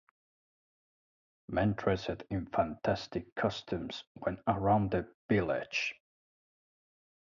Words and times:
Men 1.49 1.73
dressed 1.73 2.23
in 2.31 2.47
fantastic 2.47 3.35
costumes 3.35 4.03
went 4.15 4.39
around 4.47 4.89
the 4.89 5.07
village. 5.29 5.93